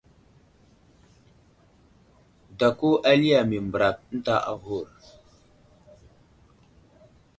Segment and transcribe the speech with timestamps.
[2.59, 4.87] Dako ali yam i mbərak ənta aghur.